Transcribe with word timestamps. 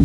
Ils 0.00 0.04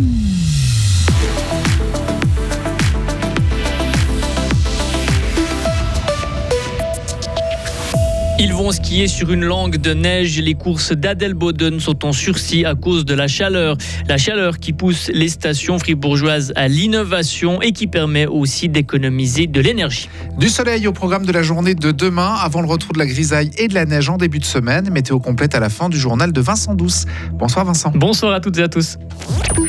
vont 8.52 8.72
skier 8.72 9.06
sur 9.06 9.32
une 9.32 9.44
langue 9.44 9.76
de 9.76 9.94
neige. 9.94 10.40
Les 10.40 10.54
courses 10.54 10.90
d'Adelboden 10.92 11.78
sont 11.78 12.04
en 12.04 12.12
sursis 12.12 12.64
à 12.64 12.74
cause 12.74 13.04
de 13.04 13.14
la 13.14 13.28
chaleur. 13.28 13.76
La 14.08 14.18
chaleur 14.18 14.58
qui 14.58 14.72
pousse 14.72 15.12
les 15.14 15.28
stations 15.28 15.78
fribourgeoises 15.78 16.52
à 16.56 16.66
l'innovation 16.66 17.62
et 17.62 17.70
qui 17.70 17.86
permet 17.86 18.26
aussi 18.26 18.68
d'économiser 18.68 19.46
de 19.46 19.60
l'énergie. 19.60 20.08
Du 20.38 20.48
soleil 20.48 20.88
au 20.88 20.92
programme 20.92 21.24
de 21.24 21.32
la 21.32 21.42
journée 21.42 21.76
de 21.76 21.92
demain, 21.92 22.34
avant 22.34 22.60
le 22.60 22.66
retour 22.66 22.92
de 22.92 22.98
la 22.98 23.06
grisaille 23.06 23.52
et 23.56 23.68
de 23.68 23.74
la 23.74 23.86
neige 23.86 24.08
en 24.08 24.16
début 24.16 24.40
de 24.40 24.44
semaine. 24.44 24.90
Météo 24.90 25.20
complète 25.20 25.54
à 25.54 25.60
la 25.60 25.70
fin 25.70 25.88
du 25.88 25.98
journal 25.98 26.32
de 26.32 26.40
Vincent 26.40 26.74
Douce. 26.74 27.04
Bonsoir 27.32 27.64
Vincent. 27.64 27.92
Bonsoir 27.94 28.32
à 28.32 28.40
toutes 28.40 28.58
et 28.58 28.62
à 28.62 28.68
tous. 28.68 28.98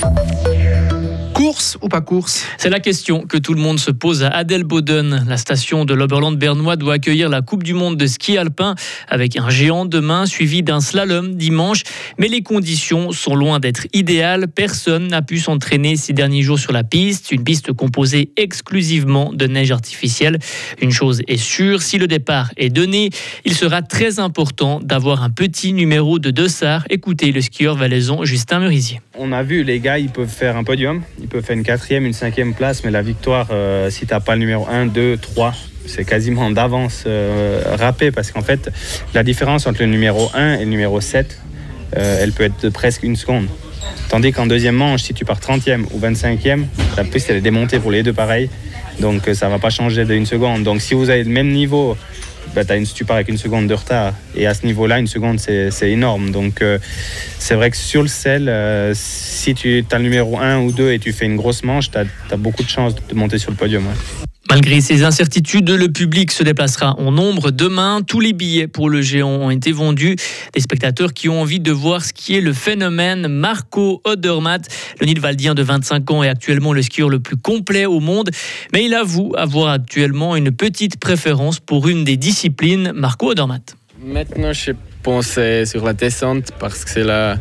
Thank 0.05 0.29
you. 0.29 0.34
Course 1.55 1.77
ou 1.82 1.87
pas 1.87 2.01
course 2.01 2.43
C'est 2.57 2.69
la 2.69 2.82
question 2.82 3.21
que 3.21 3.37
tout 3.37 3.54
le 3.54 3.61
monde 3.61 3.79
se 3.79 3.89
pose 3.89 4.23
à 4.23 4.27
Adelboden. 4.27 5.23
La 5.25 5.37
station 5.37 5.86
de 5.86 5.93
l'Oberland 5.93 6.37
bernois 6.37 6.75
doit 6.75 6.96
accueillir 6.96 7.29
la 7.29 7.41
Coupe 7.41 7.63
du 7.63 7.73
Monde 7.73 7.96
de 7.96 8.07
ski 8.07 8.37
alpin 8.37 8.75
avec 9.07 9.37
un 9.37 9.50
géant 9.50 9.86
demain 9.86 10.25
suivi 10.25 10.63
d'un 10.63 10.82
slalom 10.82 11.36
dimanche. 11.36 11.83
Mais 12.18 12.27
les 12.27 12.41
conditions 12.43 13.13
sont 13.13 13.36
loin 13.36 13.61
d'être 13.61 13.87
idéales. 13.93 14.49
Personne 14.49 15.07
n'a 15.07 15.21
pu 15.21 15.39
s'entraîner 15.39 15.96
ces 15.96 16.11
derniers 16.11 16.41
jours 16.41 16.60
sur 16.60 16.73
la 16.73 16.83
piste. 16.83 17.32
Une 17.32 17.46
piste 17.46 17.71
composée 17.71 18.32
exclusivement 18.35 19.32
de 19.32 19.47
neige 19.47 19.71
artificielle. 19.71 20.39
Une 20.82 20.91
chose 20.91 21.21
est 21.29 21.37
sûre, 21.37 21.82
si 21.82 21.97
le 21.97 22.07
départ 22.07 22.51
est 22.57 22.69
donné, 22.69 23.11
il 23.46 23.54
sera 23.54 23.82
très 23.82 24.19
important 24.19 24.82
d'avoir 24.82 25.24
un 25.24 25.29
petit 25.29 25.71
numéro 25.71 26.19
de 26.19 26.32
dossard. 26.32 26.83
Écoutez 26.89 27.32
le 27.32 27.39
skieur 27.39 27.77
valaisan 27.77 28.25
Justin 28.25 28.60
Merisier. 28.60 28.99
On 29.18 29.32
a 29.32 29.41
vu, 29.41 29.63
les 29.63 29.79
gars, 29.79 29.97
ils 29.97 30.10
peuvent 30.10 30.27
faire 30.27 30.57
un 30.57 30.65
podium. 30.65 31.01
Ils 31.21 31.29
peuvent 31.29 31.44
une 31.54 31.63
quatrième, 31.63 32.05
une 32.05 32.13
cinquième 32.13 32.53
place, 32.53 32.83
mais 32.83 32.91
la 32.91 33.02
victoire, 33.02 33.47
euh, 33.52 33.89
si 33.89 34.05
tu 34.05 34.13
n'as 34.13 34.19
pas 34.19 34.33
le 34.33 34.39
numéro 34.39 34.67
1, 34.67 34.88
2, 34.88 35.17
3, 35.17 35.53
c'est 35.85 36.05
quasiment 36.05 36.49
d'avance 36.52 37.03
euh, 37.05 37.61
parce 38.13 38.31
qu'en 38.31 38.41
fait, 38.41 38.71
la 39.13 39.23
différence 39.23 39.67
entre 39.67 39.81
le 39.81 39.87
numéro 39.87 40.29
1 40.33 40.55
et 40.55 40.59
le 40.59 40.71
numéro 40.71 40.99
7, 40.99 41.39
euh, 41.97 42.19
elle 42.21 42.31
peut 42.31 42.43
être 42.43 42.63
de 42.63 42.69
presque 42.69 43.03
une 43.03 43.15
seconde. 43.15 43.47
Tandis 44.09 44.31
qu'en 44.31 44.47
deuxième 44.47 44.75
manche, 44.75 45.03
si 45.03 45.13
tu 45.13 45.25
pars 45.25 45.39
30e 45.39 45.85
ou 45.91 45.99
25e, 45.99 46.65
la 46.97 47.03
piste 47.03 47.29
elle 47.29 47.37
est 47.37 47.41
démontée 47.41 47.80
pour 47.80 47.91
les 47.91 48.03
deux 48.03 48.13
pareils. 48.13 48.49
Donc 48.99 49.30
ça 49.33 49.47
ne 49.47 49.52
va 49.52 49.59
pas 49.59 49.69
changer 49.69 50.05
d'une 50.05 50.25
seconde. 50.25 50.63
Donc 50.63 50.81
si 50.81 50.93
vous 50.93 51.09
avez 51.09 51.23
le 51.23 51.30
même 51.30 51.49
niveau 51.49 51.97
bah, 52.56 52.75
une, 52.75 52.86
tu 52.86 53.03
pars 53.03 53.17
avec 53.17 53.28
une 53.28 53.38
seconde 53.38 53.67
de 53.67 53.73
retard. 53.73 54.14
Et 54.36 54.48
à 54.48 54.53
ce 54.53 54.66
niveau-là, 54.66 55.00
une 55.00 55.08
seconde, 55.08 55.39
c'est 55.39 55.92
énorme. 55.92 56.31
Donc, 56.31 56.61
euh, 56.61 56.80
c'est 57.38 57.56
vrai 57.56 57.70
que 57.70 57.78
sur 57.78 58.02
le 58.02 58.08
sel, 58.08 58.48
euh, 58.48 58.94
si 58.95 59.53
tu 59.53 59.86
as 59.92 59.98
le 59.98 60.03
numéro 60.03 60.39
1 60.39 60.59
ou 60.59 60.72
2 60.72 60.94
et 60.94 61.00
tu 61.00 61.11
fais 61.11 61.26
une 61.26 61.36
grosse 61.36 61.64
manche, 61.64 61.92
tu 61.92 61.98
as, 61.98 62.38
beaucoup 62.38 62.64
de 62.64 62.70
chances 62.70 62.95
de 62.95 63.16
monter 63.16 63.38
sur 63.38 63.52
le 63.52 63.58
podium. 63.58 63.83
Malgré 64.56 64.80
ces 64.80 65.03
incertitudes, 65.03 65.70
le 65.70 65.89
public 65.89 66.31
se 66.31 66.42
déplacera 66.42 66.98
en 66.98 67.11
nombre 67.11 67.52
demain. 67.52 68.02
Tous 68.08 68.22
les 68.22 68.31
billets 68.31 68.67
pour 68.67 68.89
le 68.89 69.02
géant 69.02 69.28
ont 69.28 69.50
été 69.50 69.73
vendus. 69.73 70.16
Des 70.53 70.61
spectateurs 70.61 71.11
qui 71.14 71.28
ont 71.28 71.42
envie 71.42 71.59
de 71.59 71.73
voir 71.73 72.06
ce 72.06 72.14
qui 72.14 72.38
est 72.38 72.39
le 72.39 72.53
phénomène 72.53 73.28
Marco 73.28 74.00
Odermatt. 74.06 74.66
Le 75.02 75.08
Nidwaldien 75.08 75.56
de 75.56 75.61
25 75.61 76.09
ans 76.09 76.23
est 76.23 76.30
actuellement 76.30 76.72
le 76.72 76.81
skieur 76.81 77.09
le 77.09 77.20
plus 77.20 77.36
complet 77.36 77.86
au 77.86 78.00
monde, 78.00 78.30
mais 78.72 78.86
il 78.86 78.94
avoue 78.94 79.33
avoir 79.36 79.73
actuellement 79.73 80.38
une 80.38 80.52
petite 80.52 81.02
préférence 81.02 81.59
pour 81.59 81.89
une 81.89 82.06
des 82.06 82.16
disciplines, 82.16 82.94
Marco 82.95 83.31
Odermatt. 83.31 83.76
Maintenant, 84.02 84.53
je 84.53 84.72
pense 85.03 85.38
sur 85.66 85.83
la 85.83 85.92
descente 85.92 86.53
parce 86.58 86.86
que 86.86 86.92
c'est 86.92 87.03
la 87.03 87.38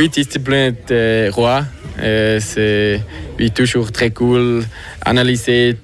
oui, 0.00 0.08
discipline 0.08 0.74
des 0.88 1.28
rois. 1.28 1.64
C'est 1.96 3.00
oui, 3.38 3.52
toujours 3.52 3.92
très 3.92 4.10
cool. 4.10 4.64
Analyser 5.02 5.76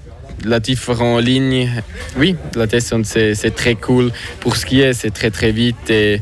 la 0.45 0.61
différentes 0.61 1.23
lignes, 1.25 1.71
oui, 2.17 2.37
la 2.55 2.67
descente 2.67 3.07
c'est 3.07 3.55
très 3.55 3.75
cool. 3.75 4.13
Pour 4.41 4.57
skier, 4.57 4.93
c'est 4.93 5.11
très 5.11 5.31
très 5.31 5.53
vite. 5.53 5.91
Et 5.91 6.21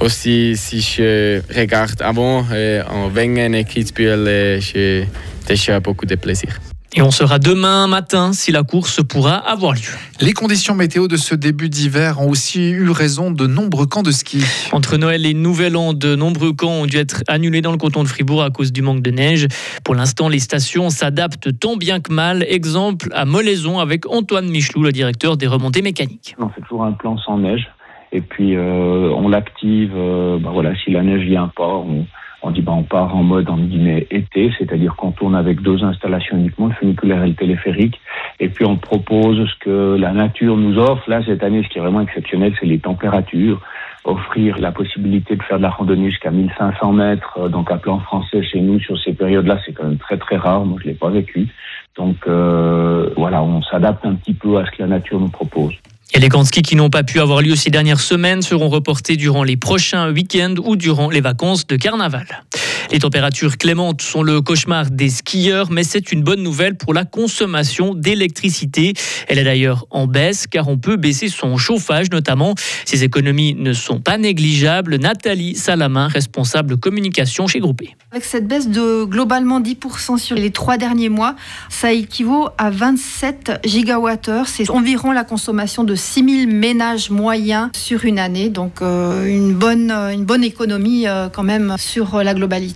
aussi, 0.00 0.56
si 0.56 0.80
je 0.80 1.40
regarde 1.54 2.02
avant, 2.02 2.46
en 2.88 3.08
Wengen 3.08 3.54
et 3.54 3.64
Kitzbühel, 3.64 4.60
j'ai 4.60 5.08
déjà 5.46 5.80
beaucoup 5.80 6.06
de 6.06 6.14
plaisir. 6.16 6.60
Et 6.96 7.02
on 7.02 7.10
sera 7.10 7.40
demain 7.40 7.88
matin 7.88 8.32
si 8.32 8.52
la 8.52 8.62
course 8.62 9.02
pourra 9.02 9.34
avoir 9.34 9.72
lieu. 9.72 9.80
Les 10.20 10.32
conditions 10.32 10.76
météo 10.76 11.08
de 11.08 11.16
ce 11.16 11.34
début 11.34 11.68
d'hiver 11.68 12.20
ont 12.20 12.30
aussi 12.30 12.70
eu 12.70 12.88
raison 12.90 13.32
de 13.32 13.48
nombreux 13.48 13.86
camps 13.86 14.04
de 14.04 14.12
ski. 14.12 14.44
Entre 14.70 14.96
Noël 14.96 15.26
et 15.26 15.34
Nouvel 15.34 15.76
An, 15.76 15.92
de 15.92 16.14
nombreux 16.14 16.52
camps 16.52 16.82
ont 16.82 16.86
dû 16.86 16.96
être 16.96 17.24
annulés 17.26 17.62
dans 17.62 17.72
le 17.72 17.78
canton 17.78 18.04
de 18.04 18.08
Fribourg 18.08 18.44
à 18.44 18.50
cause 18.50 18.72
du 18.72 18.80
manque 18.80 19.02
de 19.02 19.10
neige. 19.10 19.48
Pour 19.82 19.96
l'instant, 19.96 20.28
les 20.28 20.38
stations 20.38 20.88
s'adaptent 20.88 21.58
tant 21.58 21.76
bien 21.76 21.98
que 21.98 22.12
mal. 22.12 22.44
Exemple 22.48 23.08
à 23.12 23.24
Molaison 23.24 23.80
avec 23.80 24.06
Antoine 24.08 24.48
Michelou, 24.48 24.84
le 24.84 24.92
directeur 24.92 25.36
des 25.36 25.48
remontées 25.48 25.82
mécaniques. 25.82 26.36
On 26.38 26.48
fait 26.48 26.60
toujours 26.60 26.84
un 26.84 26.92
plan 26.92 27.18
sans 27.18 27.38
neige 27.38 27.66
et 28.12 28.20
puis 28.20 28.54
euh, 28.54 29.10
on 29.16 29.28
l'active. 29.28 29.92
Euh, 29.96 30.38
bah 30.38 30.50
voilà, 30.52 30.76
si 30.84 30.92
la 30.92 31.02
neige 31.02 31.26
vient 31.26 31.50
pas, 31.56 31.66
on 31.66 32.06
on 32.44 32.50
dit 32.50 32.60
bah, 32.60 32.72
on 32.72 32.82
part 32.82 33.16
en 33.16 33.22
mode 33.22 33.48
en 33.48 33.56
guillemets 33.56 34.06
été, 34.10 34.52
c'est-à-dire 34.58 34.94
qu'on 34.96 35.12
tourne 35.12 35.34
avec 35.34 35.62
deux 35.62 35.82
installations 35.82 36.36
uniquement, 36.36 36.66
le 36.66 36.74
funiculaire 36.74 37.24
et 37.24 37.28
le 37.28 37.34
téléphérique, 37.34 37.98
et 38.38 38.48
puis 38.48 38.66
on 38.66 38.76
propose 38.76 39.48
ce 39.48 39.58
que 39.60 39.96
la 39.98 40.12
nature 40.12 40.56
nous 40.56 40.78
offre. 40.78 41.08
Là, 41.08 41.22
cette 41.24 41.42
année, 41.42 41.62
ce 41.62 41.68
qui 41.68 41.78
est 41.78 41.80
vraiment 41.80 42.02
exceptionnel, 42.02 42.54
c'est 42.60 42.66
les 42.66 42.78
températures. 42.78 43.60
Offrir 44.04 44.58
la 44.58 44.70
possibilité 44.70 45.34
de 45.34 45.42
faire 45.42 45.56
de 45.56 45.62
la 45.62 45.70
randonnée 45.70 46.10
jusqu'à 46.10 46.30
1500 46.30 46.92
mètres, 46.92 47.38
euh, 47.38 47.48
donc 47.48 47.70
à 47.70 47.78
plan 47.78 47.98
français 48.00 48.42
chez 48.42 48.60
nous 48.60 48.78
sur 48.78 48.98
ces 48.98 49.14
périodes-là, 49.14 49.58
c'est 49.64 49.72
quand 49.72 49.84
même 49.84 49.96
très 49.96 50.18
très 50.18 50.36
rare. 50.36 50.66
Moi, 50.66 50.78
je 50.82 50.88
l'ai 50.88 50.94
pas 50.94 51.08
vécu. 51.08 51.48
Donc 51.96 52.16
euh, 52.26 53.08
voilà, 53.16 53.42
on 53.42 53.62
s'adapte 53.62 54.04
un 54.04 54.14
petit 54.14 54.34
peu 54.34 54.58
à 54.58 54.66
ce 54.66 54.72
que 54.72 54.82
la 54.82 54.88
nature 54.88 55.18
nous 55.18 55.30
propose. 55.30 55.72
Et 56.12 56.20
les 56.20 56.28
grands 56.28 56.44
skis 56.44 56.62
qui 56.62 56.76
n'ont 56.76 56.90
pas 56.90 57.02
pu 57.02 57.18
avoir 57.18 57.40
lieu 57.40 57.56
ces 57.56 57.70
dernières 57.70 58.00
semaines 58.00 58.42
seront 58.42 58.68
reportés 58.68 59.16
durant 59.16 59.42
les 59.42 59.56
prochains 59.56 60.12
week-ends 60.12 60.54
ou 60.62 60.76
durant 60.76 61.10
les 61.10 61.20
vacances 61.20 61.66
de 61.66 61.76
carnaval. 61.76 62.44
Les 62.92 62.98
températures 62.98 63.56
clémentes 63.56 64.02
sont 64.02 64.22
le 64.22 64.40
cauchemar 64.40 64.90
des 64.90 65.08
skieurs, 65.08 65.70
mais 65.70 65.84
c'est 65.84 66.12
une 66.12 66.22
bonne 66.22 66.42
nouvelle 66.42 66.76
pour 66.76 66.92
la 66.92 67.04
consommation 67.04 67.94
d'électricité. 67.94 68.92
Elle 69.26 69.38
est 69.38 69.44
d'ailleurs 69.44 69.86
en 69.90 70.06
baisse 70.06 70.46
car 70.46 70.68
on 70.68 70.76
peut 70.76 70.96
baisser 70.96 71.28
son 71.28 71.56
chauffage 71.56 72.10
notamment. 72.10 72.54
Ces 72.84 73.02
économies 73.02 73.54
ne 73.54 73.72
sont 73.72 74.00
pas 74.00 74.18
négligeables. 74.18 74.96
Nathalie 74.96 75.54
Salamin, 75.54 76.08
responsable 76.08 76.76
communication 76.76 77.46
chez 77.46 77.60
Groupé. 77.60 77.96
Avec 78.12 78.24
cette 78.24 78.46
baisse 78.46 78.68
de 78.68 79.04
globalement 79.04 79.60
10% 79.60 80.18
sur 80.18 80.36
les 80.36 80.50
trois 80.50 80.76
derniers 80.76 81.08
mois, 81.08 81.34
ça 81.70 81.92
équivaut 81.92 82.48
à 82.58 82.70
27 82.70 83.60
gigawattheures. 83.64 84.46
C'est 84.46 84.70
environ 84.70 85.10
la 85.10 85.24
consommation 85.24 85.84
de 85.84 85.94
6000 85.94 86.48
ménages 86.48 87.10
moyens 87.10 87.70
sur 87.74 88.04
une 88.04 88.18
année. 88.18 88.50
Donc 88.50 88.82
euh, 88.82 89.26
une, 89.26 89.54
bonne, 89.54 89.90
une 89.90 90.24
bonne 90.24 90.44
économie 90.44 91.08
euh, 91.08 91.28
quand 91.28 91.42
même 91.42 91.74
sur 91.78 92.22
la 92.22 92.34
globalité. 92.34 92.73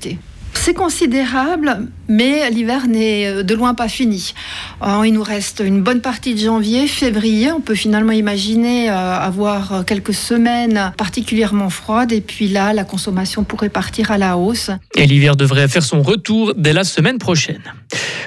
C'est 0.55 0.75
considérable, 0.75 1.89
mais 2.09 2.51
l'hiver 2.51 2.87
n'est 2.89 3.27
euh, 3.27 3.43
de 3.43 3.55
loin 3.55 3.75
pas 3.75 3.89
fini. 3.89 4.35
il 5.05 5.13
nous 5.13 5.23
reste 5.23 5.63
une 5.65 5.83
bonne 5.83 6.01
partie 6.01 6.35
de 6.35 6.41
janvier, 6.41 6.87
février. 6.87 7.53
On 7.53 7.61
peut 7.61 7.75
finalement 7.75 8.13
imaginer 8.13 8.89
avoir 8.89 9.85
quelques 9.85 10.15
semaines 10.15 10.93
particulièrement 10.97 11.71
froides. 11.71 12.13
Et 12.13 12.21
puis 12.21 12.49
là, 12.49 12.73
la 12.73 12.85
consommation 12.85 13.45
pourrait 13.45 13.69
partir 13.69 14.11
à 14.11 14.19
la 14.19 14.37
hausse. 14.37 14.71
Et 14.95 15.07
l'hiver 15.07 15.37
devrait 15.37 15.69
faire 15.69 15.83
son 15.83 16.03
retour 16.03 16.55
dès 16.57 16.73
la 16.73 16.85
semaine 16.85 17.19
prochaine. 17.19 17.63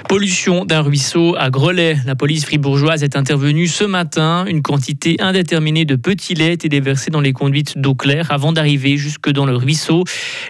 Pollution 0.08 0.64
d'un 0.64 0.80
ruisseau 0.80 1.36
à 1.38 1.50
Grelais. 1.50 1.96
La 2.04 2.14
police 2.14 2.44
fribourgeoise 2.44 3.02
est 3.02 3.16
intervenue 3.16 3.66
ce 3.66 3.84
matin. 3.84 4.44
Une 4.46 4.60
quantité 4.60 5.16
indéterminée 5.20 5.84
de 5.84 5.96
petits 5.96 6.34
laits 6.34 6.52
été 6.52 6.68
déversée 6.68 7.10
dans 7.10 7.20
les 7.20 7.32
conduites 7.32 7.78
d'eau 7.78 7.94
claire 7.94 8.30
avant 8.30 8.52
d'arriver 8.52 8.96
jusque 8.96 9.30
dans 9.30 9.46
le 9.46 9.56
ruisseau. 9.56 10.04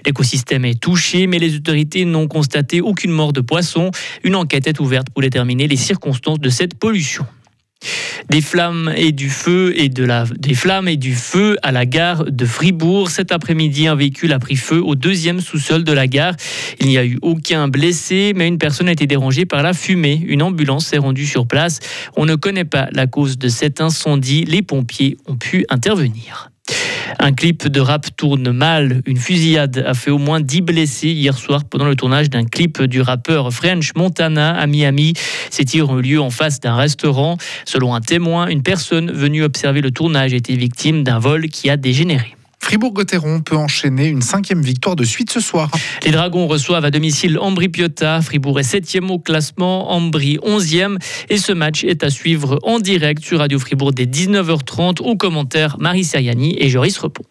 L'écosystème 0.04 0.64
est 0.64 0.81
touché, 0.81 1.26
mais 1.26 1.38
les 1.38 1.56
autorités 1.56 2.04
n'ont 2.04 2.28
constaté 2.28 2.81
aucune 2.81 3.12
de 3.30 3.40
poisson. 3.40 3.92
Une 4.24 4.34
enquête 4.34 4.66
est 4.66 4.80
ouverte 4.80 5.10
pour 5.10 5.22
déterminer 5.22 5.69
les 5.69 5.76
circonstances 5.76 6.40
de 6.40 6.48
cette 6.48 6.74
pollution. 6.74 7.24
Des 8.30 8.40
flammes 8.40 8.92
et 8.96 9.10
du 9.10 9.28
feu 9.28 9.72
et 9.76 9.88
de 9.88 10.04
la, 10.04 10.24
des 10.38 10.54
flammes 10.54 10.88
et 10.88 10.96
du 10.96 11.14
feu 11.14 11.56
à 11.62 11.72
la 11.72 11.84
gare 11.84 12.24
de 12.24 12.44
Fribourg. 12.44 13.10
Cet 13.10 13.32
après-midi, 13.32 13.88
un 13.88 13.96
véhicule 13.96 14.32
a 14.32 14.38
pris 14.38 14.56
feu 14.56 14.80
au 14.80 14.94
deuxième 14.94 15.40
sous-sol 15.40 15.82
de 15.82 15.92
la 15.92 16.06
gare. 16.06 16.34
Il 16.80 16.86
n'y 16.86 16.98
a 16.98 17.04
eu 17.04 17.19
aucun 17.22 17.66
blessé, 17.69 18.32
mais 18.36 18.46
une 18.46 18.58
personne 18.58 18.88
a 18.88 18.92
été 18.92 19.06
dérangée 19.06 19.46
par 19.46 19.62
la 19.62 19.72
fumée. 19.72 20.22
Une 20.26 20.42
ambulance 20.42 20.86
s'est 20.86 20.98
rendue 20.98 21.26
sur 21.26 21.46
place. 21.46 21.80
On 22.16 22.25
ne 22.25 22.36
connaît 22.36 22.64
pas 22.64 22.88
la 22.92 23.06
cause 23.06 23.38
de 23.38 23.48
cet 23.48 23.80
incendie. 23.80 24.44
Les 24.44 24.62
pompiers 24.62 25.16
ont 25.26 25.36
pu 25.36 25.66
intervenir. 25.68 26.51
Un 27.19 27.32
clip 27.32 27.69
de 27.69 27.80
rap 27.80 28.06
tourne 28.16 28.50
mal. 28.52 29.02
Une 29.06 29.16
fusillade 29.16 29.84
a 29.86 29.94
fait 29.94 30.10
au 30.10 30.19
moins 30.19 30.40
10 30.40 30.60
blessés 30.62 31.08
hier 31.08 31.36
soir 31.36 31.64
pendant 31.64 31.86
le 31.86 31.96
tournage 31.96 32.30
d'un 32.30 32.44
clip 32.44 32.82
du 32.82 33.00
rappeur 33.00 33.52
French 33.52 33.94
Montana 33.94 34.54
à 34.58 34.66
Miami. 34.66 35.14
Ces 35.50 35.64
tirs 35.64 35.90
ont 35.90 35.98
eu 35.98 36.02
lieu 36.02 36.20
en 36.20 36.30
face 36.30 36.60
d'un 36.60 36.76
restaurant. 36.76 37.36
Selon 37.64 37.94
un 37.94 38.00
témoin, 38.00 38.48
une 38.48 38.62
personne 38.62 39.10
venue 39.12 39.42
observer 39.42 39.80
le 39.80 39.90
tournage 39.90 40.32
était 40.32 40.56
victime 40.56 41.04
d'un 41.04 41.19
vol 41.19 41.48
qui 41.48 41.70
a 41.70 41.76
dégénéré. 41.76 42.36
Fribourg-Gotteron 42.72 43.42
peut 43.42 43.58
enchaîner 43.58 44.06
une 44.06 44.22
cinquième 44.22 44.62
victoire 44.62 44.96
de 44.96 45.04
suite 45.04 45.30
ce 45.30 45.40
soir. 45.40 45.70
Les 46.06 46.10
Dragons 46.10 46.46
reçoivent 46.46 46.86
à 46.86 46.90
domicile 46.90 47.38
Ambry-Piotta. 47.38 48.22
Fribourg 48.22 48.58
est 48.60 48.62
septième 48.62 49.10
au 49.10 49.19
classement, 49.19 49.92
Ambry 49.92 50.38
onzième. 50.42 50.96
Et 51.28 51.36
ce 51.36 51.52
match 51.52 51.84
est 51.84 52.02
à 52.02 52.08
suivre 52.08 52.58
en 52.62 52.78
direct 52.78 53.22
sur 53.22 53.40
Radio 53.40 53.58
Fribourg 53.58 53.92
dès 53.92 54.06
19h30. 54.06 55.02
Au 55.02 55.16
commentaire, 55.16 55.76
Marie 55.80 56.04
Seriani 56.04 56.56
et 56.58 56.70
Joris 56.70 56.96
Repos. 56.96 57.26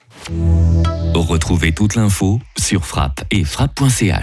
Retrouvez 1.15 1.71
toute 1.71 1.95
l'info 1.95 2.39
sur 2.59 2.85
frappe 2.85 3.23
et 3.31 3.43
frappe.ch. 3.43 4.19